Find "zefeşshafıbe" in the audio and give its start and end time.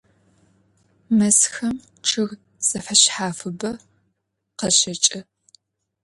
2.67-3.71